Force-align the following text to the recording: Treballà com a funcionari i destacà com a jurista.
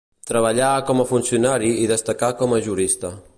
Treballà 0.29 0.69
com 0.87 1.03
a 1.03 1.05
funcionari 1.11 1.69
i 1.83 1.87
destacà 1.93 2.31
com 2.41 2.57
a 2.57 2.61
jurista. 2.71 3.15